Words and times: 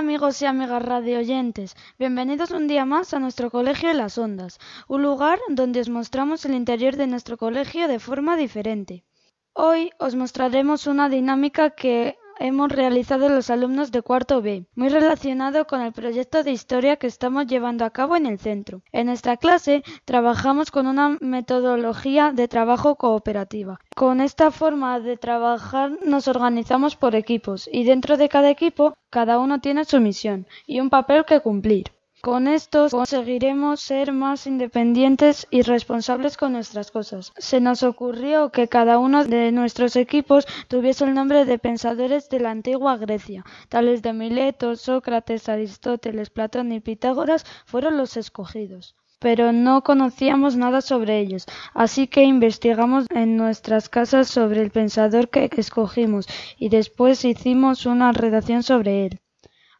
amigos 0.00 0.40
y 0.40 0.46
amigas 0.46 0.82
radioyentes, 0.82 1.76
bienvenidos 1.98 2.52
un 2.52 2.66
día 2.66 2.86
más 2.86 3.12
a 3.12 3.18
nuestro 3.18 3.50
colegio 3.50 3.90
en 3.90 3.98
las 3.98 4.16
ondas, 4.16 4.58
un 4.88 5.02
lugar 5.02 5.38
donde 5.50 5.80
os 5.80 5.90
mostramos 5.90 6.46
el 6.46 6.54
interior 6.54 6.96
de 6.96 7.06
nuestro 7.06 7.36
colegio 7.36 7.86
de 7.86 7.98
forma 7.98 8.38
diferente. 8.38 9.04
Hoy 9.52 9.90
os 9.98 10.14
mostraremos 10.14 10.86
una 10.86 11.10
dinámica 11.10 11.68
que 11.68 12.16
hemos 12.40 12.72
realizado 12.72 13.28
los 13.28 13.50
alumnos 13.50 13.92
de 13.92 14.02
cuarto 14.02 14.42
B, 14.42 14.66
muy 14.74 14.88
relacionado 14.88 15.66
con 15.66 15.82
el 15.82 15.92
proyecto 15.92 16.42
de 16.42 16.50
historia 16.50 16.96
que 16.96 17.06
estamos 17.06 17.46
llevando 17.46 17.84
a 17.84 17.90
cabo 17.90 18.16
en 18.16 18.26
el 18.26 18.38
centro. 18.38 18.82
En 18.92 19.08
esta 19.08 19.36
clase 19.36 19.84
trabajamos 20.04 20.70
con 20.70 20.86
una 20.86 21.18
metodología 21.20 22.32
de 22.32 22.48
trabajo 22.48 22.96
cooperativa. 22.96 23.78
Con 23.94 24.20
esta 24.20 24.50
forma 24.50 24.98
de 25.00 25.16
trabajar 25.18 25.98
nos 26.04 26.26
organizamos 26.26 26.96
por 26.96 27.14
equipos 27.14 27.68
y 27.70 27.84
dentro 27.84 28.16
de 28.16 28.28
cada 28.28 28.50
equipo 28.50 28.94
cada 29.10 29.38
uno 29.38 29.60
tiene 29.60 29.84
su 29.84 30.00
misión 30.00 30.46
y 30.66 30.80
un 30.80 30.88
papel 30.88 31.24
que 31.26 31.40
cumplir. 31.40 31.92
Con 32.22 32.48
esto 32.48 32.88
conseguiremos 32.90 33.80
ser 33.80 34.12
más 34.12 34.46
independientes 34.46 35.46
y 35.50 35.62
responsables 35.62 36.36
con 36.36 36.52
nuestras 36.52 36.90
cosas. 36.90 37.32
Se 37.38 37.62
nos 37.62 37.82
ocurrió 37.82 38.50
que 38.50 38.68
cada 38.68 38.98
uno 38.98 39.24
de 39.24 39.50
nuestros 39.52 39.96
equipos 39.96 40.46
tuviese 40.68 41.04
el 41.04 41.14
nombre 41.14 41.46
de 41.46 41.58
pensadores 41.58 42.28
de 42.28 42.40
la 42.40 42.50
antigua 42.50 42.98
Grecia, 42.98 43.42
tales 43.70 44.02
de 44.02 44.12
Mileto, 44.12 44.76
Sócrates, 44.76 45.48
Aristóteles, 45.48 46.28
Platón 46.28 46.72
y 46.72 46.80
Pitágoras 46.80 47.46
fueron 47.64 47.96
los 47.96 48.18
escogidos 48.18 48.94
pero 49.18 49.52
no 49.52 49.82
conocíamos 49.82 50.56
nada 50.56 50.80
sobre 50.80 51.20
ellos, 51.20 51.44
así 51.74 52.06
que 52.06 52.24
investigamos 52.24 53.04
en 53.10 53.36
nuestras 53.36 53.90
casas 53.90 54.28
sobre 54.28 54.62
el 54.62 54.70
pensador 54.70 55.28
que 55.28 55.50
escogimos 55.58 56.26
y 56.58 56.70
después 56.70 57.24
hicimos 57.26 57.84
una 57.84 58.12
redacción 58.12 58.62
sobre 58.62 59.04
él. 59.04 59.20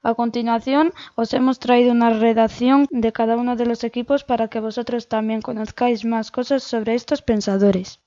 A 0.03 0.15
continuación 0.15 0.95
os 1.15 1.35
hemos 1.35 1.59
traído 1.59 1.93
una 1.93 2.11
redacción 2.11 2.87
de 2.91 3.13
cada 3.13 3.37
uno 3.37 3.55
de 3.57 3.67
los 3.67 3.85
equipos 3.85 4.25
para 4.25 4.49
que 4.49 4.61
vosotros 4.61 5.09
también 5.09 5.43
conozcáis 5.43 6.05
más 6.07 6.31
cosas 6.31 6.63
sobre 6.63 6.95
estos 6.95 7.21
pensadores. 7.21 8.01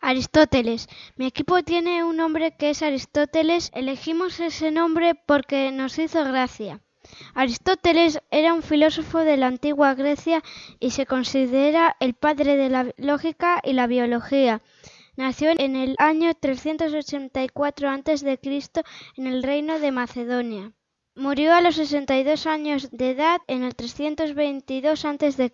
Aristóteles. 0.00 0.88
Mi 1.16 1.26
equipo 1.26 1.62
tiene 1.62 2.04
un 2.04 2.16
nombre 2.16 2.56
que 2.56 2.70
es 2.70 2.82
Aristóteles. 2.82 3.70
Elegimos 3.74 4.40
ese 4.40 4.70
nombre 4.70 5.14
porque 5.14 5.72
nos 5.72 5.98
hizo 5.98 6.24
gracia. 6.24 6.80
Aristóteles 7.34 8.20
era 8.30 8.54
un 8.54 8.62
filósofo 8.62 9.18
de 9.18 9.36
la 9.36 9.46
antigua 9.46 9.94
Grecia 9.94 10.42
y 10.80 10.90
se 10.90 11.06
considera 11.06 11.96
el 12.00 12.14
padre 12.14 12.56
de 12.56 12.68
la 12.68 12.92
lógica 12.96 13.60
y 13.62 13.74
la 13.74 13.86
biología. 13.86 14.62
Nació 15.16 15.50
en 15.56 15.76
el 15.76 15.96
año 15.98 16.32
384 16.34 17.90
a.C. 17.90 18.38
en 19.16 19.26
el 19.26 19.42
reino 19.42 19.78
de 19.78 19.92
Macedonia. 19.92 20.72
Murió 21.18 21.54
a 21.54 21.62
los 21.62 21.76
62 21.76 22.46
años 22.46 22.90
de 22.92 23.12
edad 23.12 23.40
en 23.46 23.62
el 23.62 23.74
322 23.74 25.02
a.C. 25.06 25.50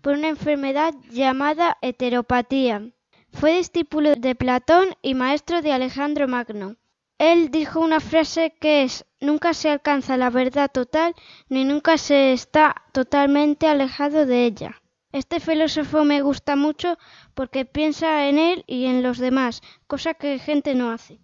por 0.00 0.12
una 0.12 0.28
enfermedad 0.28 0.94
llamada 1.10 1.76
heteropatía. 1.82 2.92
Fue 3.32 3.56
discípulo 3.56 4.14
de 4.14 4.36
Platón 4.36 4.90
y 5.02 5.14
maestro 5.14 5.60
de 5.60 5.72
Alejandro 5.72 6.28
Magno. 6.28 6.76
Él 7.18 7.50
dijo 7.50 7.80
una 7.80 7.98
frase 7.98 8.54
que 8.60 8.84
es 8.84 9.04
nunca 9.20 9.54
se 9.54 9.70
alcanza 9.70 10.16
la 10.16 10.30
verdad 10.30 10.70
total 10.72 11.16
ni 11.48 11.64
nunca 11.64 11.98
se 11.98 12.32
está 12.32 12.84
totalmente 12.92 13.66
alejado 13.66 14.24
de 14.24 14.44
ella. 14.44 14.80
Este 15.10 15.40
filósofo 15.40 16.04
me 16.04 16.20
gusta 16.22 16.54
mucho 16.54 16.96
porque 17.34 17.64
piensa 17.64 18.28
en 18.28 18.38
él 18.38 18.62
y 18.68 18.84
en 18.84 19.02
los 19.02 19.18
demás, 19.18 19.62
cosa 19.88 20.14
que 20.14 20.38
gente 20.38 20.76
no 20.76 20.92
hace. 20.92 21.18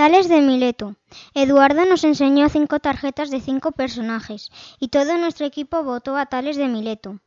Tales 0.00 0.30
de 0.30 0.40
Mileto. 0.40 0.96
Eduardo 1.34 1.84
nos 1.84 2.04
enseñó 2.04 2.48
cinco 2.48 2.80
tarjetas 2.80 3.30
de 3.30 3.38
cinco 3.38 3.72
personajes 3.72 4.50
y 4.78 4.88
todo 4.88 5.18
nuestro 5.18 5.44
equipo 5.44 5.84
votó 5.84 6.16
a 6.16 6.24
Tales 6.24 6.56
de 6.56 6.68
Mileto. 6.68 7.20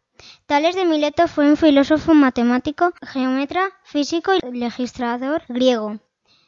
Tales 0.48 0.74
de 0.74 0.84
Mileto 0.84 1.28
fue 1.28 1.48
un 1.48 1.56
filósofo 1.56 2.16
matemático, 2.16 2.92
geómetra, 3.04 3.70
físico 3.84 4.32
y 4.34 4.58
legislador 4.58 5.44
griego. 5.50 6.00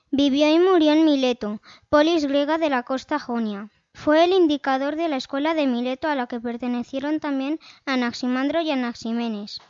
Vivió 0.09 0.49
y 0.49 0.57
murió 0.57 0.93
en 0.93 1.05
Mileto, 1.05 1.61
polis 1.89 2.25
griega 2.25 2.57
de 2.57 2.71
la 2.71 2.81
costa 2.81 3.19
jonia. 3.19 3.69
Fue 3.93 4.23
el 4.23 4.33
indicador 4.33 4.95
de 4.95 5.09
la 5.09 5.17
escuela 5.17 5.53
de 5.53 5.67
Mileto 5.67 6.07
a 6.07 6.15
la 6.15 6.25
que 6.25 6.39
pertenecieron 6.39 7.19
también 7.19 7.59
Anaximandro 7.85 8.61
y 8.61 8.71
Anaximenes. 8.71 9.61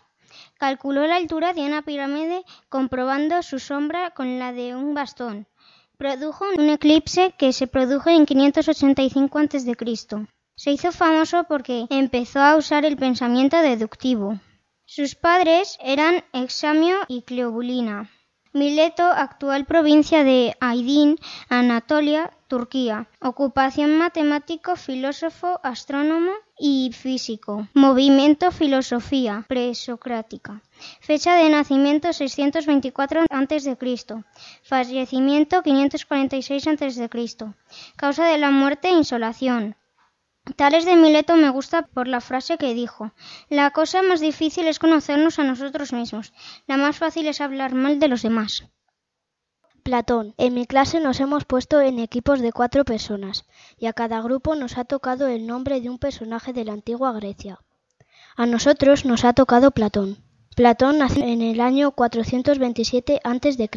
Calculó 0.57 1.05
la 1.05 1.17
altura 1.17 1.51
de 1.51 1.65
una 1.65 1.81
pirámide 1.81 2.45
comprobando 2.69 3.43
su 3.43 3.59
sombra 3.59 4.11
con 4.11 4.39
la 4.39 4.53
de 4.53 4.73
un 4.73 4.93
bastón 4.93 5.47
produjo 5.95 6.45
un 6.57 6.69
eclipse 6.69 7.33
que 7.37 7.53
se 7.53 7.67
produjo 7.67 8.09
en 8.09 8.25
585 8.25 9.39
a.C. 9.39 10.27
Se 10.55 10.71
hizo 10.71 10.91
famoso 10.91 11.45
porque 11.45 11.85
empezó 11.89 12.39
a 12.39 12.55
usar 12.55 12.85
el 12.85 12.95
pensamiento 12.97 13.57
deductivo. 13.57 14.39
Sus 14.85 15.15
padres 15.15 15.77
eran 15.81 16.23
Examio 16.31 16.97
y 17.07 17.23
Cleobulina. 17.23 18.09
Mileto, 18.55 19.03
actual 19.03 19.65
provincia 19.65 20.23
de 20.23 20.55
Aydin, 20.61 21.17
Anatolia, 21.49 22.31
Turquía. 22.47 23.09
Ocupación 23.19 23.97
matemático, 23.97 24.77
filósofo, 24.77 25.59
astrónomo 25.61 26.31
y 26.57 26.91
físico. 26.93 27.67
Movimiento 27.73 28.51
filosofía 28.51 29.43
presocrática. 29.49 30.61
Fecha 31.01 31.35
de 31.35 31.49
nacimiento 31.49 32.13
624 32.13 33.25
a.C. 33.29 33.77
Fallecimiento 34.63 35.61
546 35.61 36.67
a.C. 36.67 37.09
Causa 37.97 38.25
de 38.25 38.37
la 38.37 38.51
muerte 38.51 38.89
insolación. 38.89 39.75
Tales 40.55 40.85
de 40.85 40.95
Mileto 40.95 41.35
me 41.35 41.49
gusta 41.49 41.83
por 41.87 42.07
la 42.07 42.21
frase 42.21 42.57
que 42.57 42.73
dijo 42.73 43.11
La 43.49 43.71
cosa 43.71 44.01
más 44.03 44.19
difícil 44.19 44.67
es 44.67 44.79
conocernos 44.79 45.39
a 45.39 45.43
nosotros 45.43 45.91
mismos, 45.91 46.33
la 46.67 46.77
más 46.77 46.97
fácil 46.97 47.27
es 47.27 47.41
hablar 47.41 47.73
mal 47.73 47.99
de 47.99 48.07
los 48.07 48.21
demás. 48.21 48.65
Platón. 49.83 50.33
En 50.37 50.53
mi 50.53 50.65
clase 50.65 50.99
nos 50.99 51.19
hemos 51.19 51.45
puesto 51.45 51.79
en 51.79 51.99
equipos 51.99 52.39
de 52.39 52.51
cuatro 52.51 52.85
personas, 52.85 53.45
y 53.77 53.85
a 53.85 53.93
cada 53.93 54.21
grupo 54.21 54.55
nos 54.55 54.77
ha 54.77 54.85
tocado 54.85 55.27
el 55.27 55.45
nombre 55.45 55.79
de 55.81 55.89
un 55.89 55.99
personaje 55.99 56.53
de 56.53 56.65
la 56.65 56.73
antigua 56.73 57.11
Grecia. 57.11 57.59
A 58.35 58.45
nosotros 58.45 59.05
nos 59.05 59.25
ha 59.25 59.33
tocado 59.33 59.71
Platón. 59.71 60.17
Platón 60.55 60.99
nació 60.99 61.23
en 61.23 61.41
el 61.41 61.59
año 61.59 61.91
427 61.91 63.19
a.C. 63.23 63.69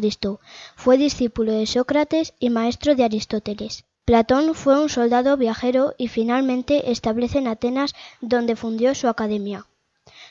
Fue 0.75 0.97
discípulo 0.97 1.51
de 1.51 1.65
Sócrates 1.65 2.33
y 2.39 2.49
maestro 2.49 2.95
de 2.95 3.03
Aristóteles. 3.03 3.85
Platón 4.05 4.55
fue 4.55 4.81
un 4.81 4.89
soldado 4.89 5.37
viajero 5.37 5.93
y 5.97 6.07
finalmente 6.07 6.91
establece 6.91 7.37
en 7.37 7.47
Atenas 7.47 7.93
donde 8.21 8.55
fundió 8.55 8.95
su 8.95 9.07
academia. 9.07 9.67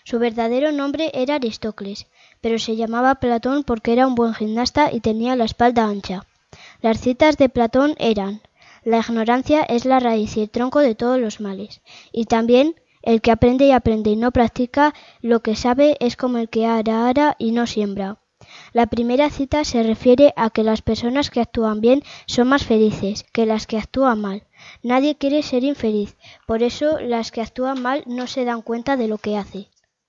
Su 0.05 0.19
verdadero 0.19 0.73
nombre 0.73 1.11
era 1.15 1.37
Aristócles, 1.37 2.06
pero 2.41 2.59
se 2.59 2.77
llamaba 2.77 3.17
Platón 3.17 3.65
porque 3.65 3.93
era 3.93 4.06
un 4.06 4.15
buen 4.15 4.34
gimnasta 4.34 4.93
y 4.93 5.01
tenía 5.01 5.37
la 5.37 5.45
espalda 5.45 5.84
ancha. 5.84 6.27
Las 6.81 7.01
citas 7.01 7.37
de 7.37 7.49
Platón 7.49 7.95
eran 7.99 8.41
La 8.84 8.99
ignorancia 8.99 9.62
es 9.62 9.85
la 9.85 10.00
raíz 10.00 10.37
y 10.37 10.43
el 10.43 10.50
tronco 10.50 10.81
de 10.81 10.95
todos 10.95 11.21
los 11.21 11.41
males, 11.41 11.83
y 12.11 12.25
también 12.25 12.75
el 13.03 13.21
que 13.21 13.31
aprende 13.31 13.67
y 13.67 13.73
aprende 13.73 14.11
y 14.11 14.17
no 14.17 14.33
practica 14.33 14.95
lo 15.21 15.41
que 15.41 15.56
sabe 15.56 15.97
es 16.00 16.17
como 16.17 16.39
el 16.39 16.49
que 16.49 16.67
ara 16.67 17.09
ara 17.09 17.37
y 17.39 17.53
no 17.53 17.67
siembra. 17.67 18.19
La 18.73 18.87
primera 18.87 19.31
cita 19.31 19.65
se 19.65 19.83
refiere 19.83 20.33
a 20.37 20.51
que 20.51 20.62
las 20.62 20.83
personas 20.83 21.31
que 21.31 21.41
actúan 21.41 21.81
bien 21.81 22.03
son 22.27 22.49
más 22.49 22.65
felices 22.65 23.25
que 23.33 23.47
las 23.47 23.67
que 23.67 23.79
actúan 23.79 24.21
mal. 24.21 24.44
Nadie 24.82 25.17
quiere 25.17 25.43
ser 25.43 25.65
infeliz, 25.65 26.17
por 26.47 26.62
eso 26.62 26.99
las 26.99 27.31
que 27.31 27.41
actúan 27.41 27.81
mal 27.81 28.03
no 28.06 28.26
se 28.26 28.44
dan 28.44 28.62
cuenta 28.62 28.97
de 28.97 29.09
lo 29.09 29.19
que 29.19 29.37
hace. 29.37 29.69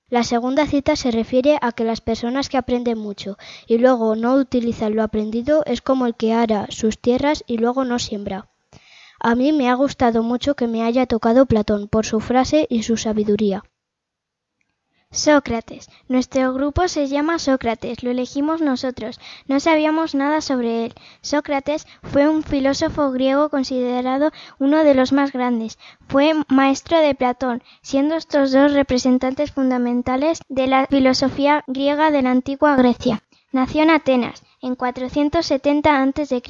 La 0.10 0.24
segunda 0.24 0.66
cita 0.66 0.96
se 0.96 1.12
refiere 1.12 1.58
a 1.62 1.72
que 1.72 1.84
las 1.84 2.02
personas 2.02 2.50
que 2.50 2.58
aprenden 2.58 2.98
mucho 2.98 3.38
y 3.68 3.78
luego 3.78 4.16
no 4.16 4.34
utilizan 4.34 4.96
lo 4.96 5.04
aprendido 5.04 5.64
es 5.66 5.82
como 5.82 6.08
el 6.08 6.16
que 6.16 6.34
ara 6.34 6.66
sus 6.70 6.98
tierras 6.98 7.44
y 7.46 7.60
luego 7.60 7.86
no 7.86 8.00
siembra. 8.00 8.48
A 9.20 9.36
mí 9.36 9.52
me 9.52 9.70
ha 9.70 9.76
gustado 9.76 10.24
mucho 10.24 10.56
que 10.56 10.68
me 10.68 10.82
haya 10.82 11.06
tocado 11.06 11.46
Platón 11.46 11.88
por 11.88 12.06
su 12.06 12.22
frase 12.22 12.66
y 12.70 12.84
su 12.84 12.98
sabiduría. 12.98 13.64
Sócrates. 15.12 15.90
Nuestro 16.08 16.54
grupo 16.54 16.88
se 16.88 17.08
llama 17.08 17.40
Sócrates, 17.40 18.04
lo 18.04 18.12
elegimos 18.12 18.62
nosotros. 18.62 19.20
No 19.48 19.60
sabíamos 19.60 20.14
nada 20.14 20.40
sobre 20.40 20.86
él. 20.86 20.94
Sócrates 21.22 21.88
fue 22.04 22.30
un 22.30 22.44
filósofo 22.44 23.10
griego 23.12 23.50
considerado 23.50 24.32
uno 24.60 24.84
de 24.84 24.94
los 24.94 25.12
más 25.12 25.32
grandes. 25.32 25.80
Fue 26.08 26.34
maestro 26.48 27.00
de 27.00 27.16
Platón, 27.16 27.64
siendo 27.82 28.16
estos 28.16 28.52
dos 28.52 28.74
representantes 28.74 29.52
fundamentales 29.52 30.42
de 30.48 30.68
la 30.68 30.86
filosofía 30.86 31.64
griega 31.66 32.12
de 32.12 32.22
la 32.22 32.30
antigua 32.30 32.76
Grecia. 32.76 33.24
Nació 33.52 33.82
en 33.82 33.90
Atenas, 33.90 34.44
en 34.62 34.76
470 34.76 36.02
a.C. 36.02 36.42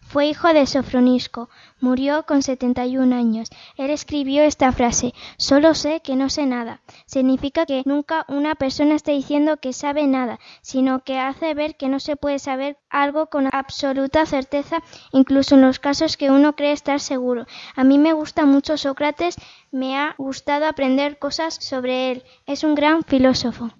Fue 0.00 0.26
hijo 0.26 0.52
de 0.52 0.66
Sofronisco. 0.66 1.48
Murió 1.80 2.24
con 2.24 2.42
71 2.42 3.14
años. 3.14 3.50
Él 3.76 3.90
escribió 3.90 4.42
esta 4.42 4.72
frase: 4.72 5.14
Solo 5.36 5.74
sé 5.74 6.00
que 6.00 6.16
no 6.16 6.30
sé 6.30 6.46
nada. 6.46 6.80
Significa 7.06 7.66
que 7.66 7.82
nunca 7.84 8.24
una 8.28 8.54
persona 8.54 8.94
está 8.94 9.12
diciendo 9.12 9.58
que 9.58 9.72
sabe 9.72 10.06
nada, 10.06 10.38
sino 10.62 11.04
que 11.04 11.18
hace 11.18 11.54
ver 11.54 11.76
que 11.76 11.88
no 11.88 12.00
se 12.00 12.16
puede 12.16 12.38
saber 12.38 12.78
algo 12.88 13.26
con 13.26 13.48
absoluta 13.52 14.26
certeza, 14.26 14.82
incluso 15.12 15.54
en 15.54 15.62
los 15.62 15.78
casos 15.78 16.16
que 16.16 16.30
uno 16.30 16.56
cree 16.56 16.72
estar 16.72 17.00
seguro. 17.00 17.46
A 17.76 17.84
mí 17.84 17.98
me 17.98 18.12
gusta 18.12 18.46
mucho 18.46 18.76
Sócrates, 18.76 19.36
me 19.70 19.96
ha 19.98 20.14
gustado 20.18 20.66
aprender 20.66 21.18
cosas 21.18 21.54
sobre 21.54 22.12
él. 22.12 22.24
Es 22.46 22.64
un 22.64 22.74
gran 22.74 23.02
filósofo. 23.02 23.70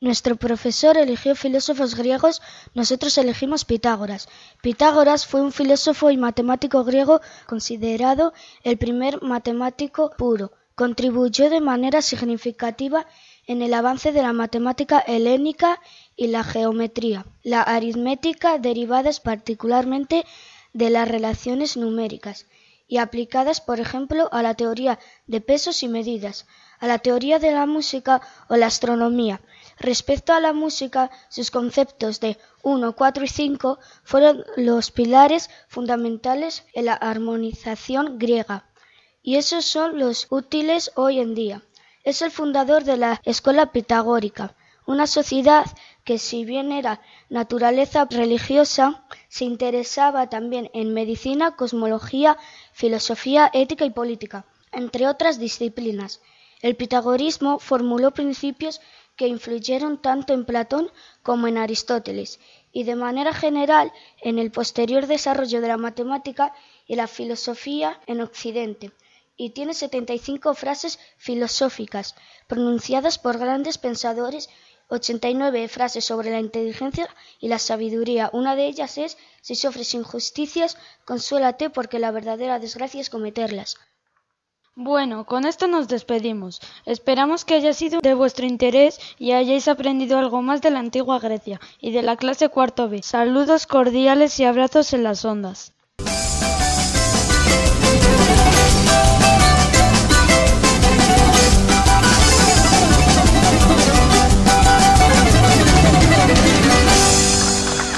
Nuestro 0.00 0.36
profesor 0.36 0.96
eligió 0.96 1.34
filósofos 1.34 1.96
griegos, 1.96 2.40
nosotros 2.72 3.18
elegimos 3.18 3.64
Pitágoras. 3.64 4.28
Pitágoras 4.62 5.26
fue 5.26 5.40
un 5.40 5.50
filósofo 5.50 6.10
y 6.10 6.16
matemático 6.16 6.84
griego 6.84 7.20
considerado 7.46 8.32
el 8.62 8.78
primer 8.78 9.20
matemático 9.22 10.10
puro. 10.16 10.52
Contribuyó 10.76 11.50
de 11.50 11.60
manera 11.60 12.00
significativa 12.00 13.06
en 13.48 13.62
el 13.62 13.74
avance 13.74 14.12
de 14.12 14.22
la 14.22 14.32
matemática 14.32 15.00
helénica 15.00 15.80
y 16.14 16.28
la 16.28 16.44
geometría, 16.44 17.26
la 17.42 17.62
aritmética 17.62 18.58
derivadas 18.58 19.18
particularmente 19.18 20.24
de 20.72 20.90
las 20.90 21.08
relaciones 21.08 21.76
numéricas 21.76 22.46
y 22.86 22.98
aplicadas, 22.98 23.60
por 23.60 23.80
ejemplo, 23.80 24.28
a 24.32 24.42
la 24.42 24.54
teoría 24.54 24.98
de 25.26 25.40
pesos 25.40 25.82
y 25.82 25.88
medidas, 25.88 26.46
a 26.78 26.86
la 26.86 26.98
teoría 26.98 27.38
de 27.38 27.52
la 27.52 27.66
música 27.66 28.22
o 28.48 28.56
la 28.56 28.66
astronomía. 28.66 29.40
Respecto 29.80 30.32
a 30.32 30.40
la 30.40 30.52
música, 30.52 31.10
sus 31.28 31.50
conceptos 31.50 32.18
de 32.18 32.36
1, 32.62 32.94
4 32.94 33.24
y 33.24 33.28
5 33.28 33.78
fueron 34.02 34.44
los 34.56 34.90
pilares 34.90 35.50
fundamentales 35.68 36.64
en 36.72 36.86
la 36.86 36.94
armonización 36.94 38.18
griega, 38.18 38.64
y 39.22 39.36
esos 39.36 39.64
son 39.64 39.98
los 39.98 40.26
útiles 40.30 40.90
hoy 40.96 41.20
en 41.20 41.34
día. 41.34 41.62
Es 42.02 42.22
el 42.22 42.32
fundador 42.32 42.82
de 42.84 42.96
la 42.96 43.20
escuela 43.24 43.70
pitagórica, 43.70 44.56
una 44.84 45.06
sociedad 45.06 45.66
que 46.02 46.18
si 46.18 46.44
bien 46.44 46.72
era 46.72 47.00
naturaleza 47.28 48.06
religiosa, 48.10 49.04
se 49.28 49.44
interesaba 49.44 50.28
también 50.28 50.70
en 50.72 50.94
medicina, 50.94 51.54
cosmología, 51.54 52.36
filosofía, 52.72 53.50
ética 53.52 53.84
y 53.84 53.90
política, 53.90 54.46
entre 54.72 55.06
otras 55.06 55.38
disciplinas. 55.38 56.20
El 56.62 56.74
pitagorismo 56.74 57.58
formuló 57.58 58.12
principios 58.12 58.80
que 59.18 59.26
influyeron 59.26 60.00
tanto 60.00 60.32
en 60.32 60.46
Platón 60.46 60.90
como 61.22 61.48
en 61.48 61.58
Aristóteles, 61.58 62.38
y 62.72 62.84
de 62.84 62.94
manera 62.94 63.34
general 63.34 63.92
en 64.22 64.38
el 64.38 64.50
posterior 64.52 65.08
desarrollo 65.08 65.60
de 65.60 65.68
la 65.68 65.76
matemática 65.76 66.54
y 66.86 66.94
la 66.94 67.08
filosofía 67.08 68.00
en 68.06 68.20
Occidente, 68.20 68.92
y 69.36 69.50
tiene 69.50 69.74
75 69.74 70.54
frases 70.54 71.00
filosóficas 71.16 72.14
pronunciadas 72.46 73.18
por 73.18 73.38
grandes 73.38 73.76
pensadores, 73.76 74.48
89 74.88 75.66
frases 75.66 76.04
sobre 76.04 76.30
la 76.30 76.38
inteligencia 76.38 77.08
y 77.40 77.48
la 77.48 77.58
sabiduría. 77.58 78.30
Una 78.32 78.54
de 78.54 78.66
ellas 78.68 78.98
es, 78.98 79.18
si 79.42 79.56
sufres 79.56 79.94
injusticias, 79.94 80.78
consuélate 81.04 81.70
porque 81.70 81.98
la 81.98 82.12
verdadera 82.12 82.60
desgracia 82.60 83.00
es 83.00 83.10
cometerlas. 83.10 83.76
Bueno, 84.80 85.24
con 85.24 85.44
esto 85.44 85.66
nos 85.66 85.88
despedimos. 85.88 86.60
Esperamos 86.86 87.44
que 87.44 87.54
haya 87.54 87.72
sido 87.72 88.00
de 88.00 88.14
vuestro 88.14 88.46
interés 88.46 89.00
y 89.18 89.32
hayáis 89.32 89.66
aprendido 89.66 90.18
algo 90.18 90.40
más 90.40 90.62
de 90.62 90.70
la 90.70 90.78
antigua 90.78 91.18
Grecia 91.18 91.60
y 91.80 91.90
de 91.90 92.02
la 92.02 92.16
clase 92.16 92.48
cuarto 92.48 92.88
B. 92.88 93.02
Saludos 93.02 93.66
cordiales 93.66 94.38
y 94.38 94.44
abrazos 94.44 94.92
en 94.92 95.02
las 95.02 95.24
ondas. 95.24 95.72